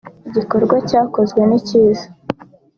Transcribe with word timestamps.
Igikorwa 0.27 0.75
cyakozwe 0.89 1.41
ni 1.49 1.59
cyiza 1.67 2.07